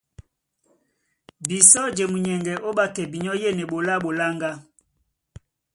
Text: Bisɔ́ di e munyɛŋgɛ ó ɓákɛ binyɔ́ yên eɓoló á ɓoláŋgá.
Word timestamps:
Bisɔ́ 1.47 1.85
di 1.95 2.01
e 2.05 2.09
munyɛŋgɛ 2.11 2.53
ó 2.67 2.69
ɓákɛ 2.77 3.03
binyɔ́ 3.11 3.39
yên 3.41 3.59
eɓoló 3.63 3.91
á 3.95 4.01
ɓoláŋgá. 4.03 4.51